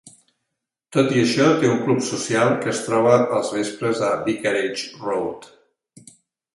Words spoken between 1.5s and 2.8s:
té un club social, que